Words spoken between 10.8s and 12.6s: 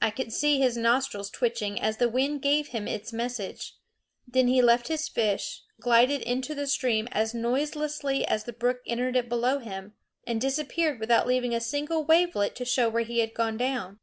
without leaving a single wavelet